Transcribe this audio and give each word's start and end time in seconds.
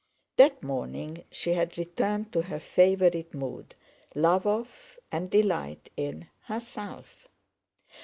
That 0.37 0.63
morning 0.63 1.25
she 1.31 1.51
had 1.53 1.77
returned 1.77 2.33
to 2.33 2.41
her 2.41 2.59
favorite 2.59 3.35
mood—love 3.35 4.47
of, 4.47 4.97
and 5.11 5.29
delight 5.29 5.91
in, 5.95 6.27
herself. 6.39 7.27